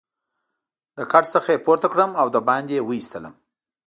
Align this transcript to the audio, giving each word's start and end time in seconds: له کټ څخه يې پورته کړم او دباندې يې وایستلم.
له 0.97 1.03
کټ 1.11 1.23
څخه 1.35 1.49
يې 1.53 1.63
پورته 1.65 1.87
کړم 1.93 2.11
او 2.21 2.27
دباندې 2.35 2.73
يې 2.77 2.85
وایستلم. 2.87 3.33